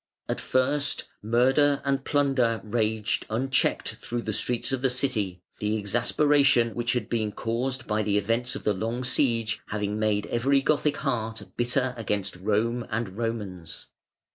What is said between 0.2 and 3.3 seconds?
]At first murder and plunder raged